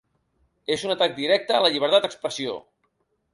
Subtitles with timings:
[0.75, 2.57] És un atac directe a la llibertat d'expressió.